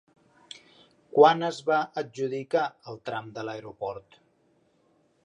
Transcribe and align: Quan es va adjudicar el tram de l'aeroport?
Quan 1.17 1.45
es 1.49 1.59
va 1.67 1.77
adjudicar 2.03 2.65
el 2.93 2.99
tram 3.11 3.29
de 3.37 3.45
l'aeroport? 3.49 4.19